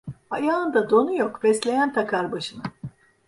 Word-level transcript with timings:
Ayağında 0.29 0.89
donu 0.89 1.17
yok, 1.17 1.41
fesleğen 1.41 1.93
takar 1.93 2.31
başına. 2.31 2.61